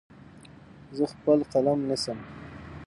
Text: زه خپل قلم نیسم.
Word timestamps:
زه 0.97 1.03
خپل 1.13 1.39
قلم 1.51 1.79
نیسم. 1.89 2.19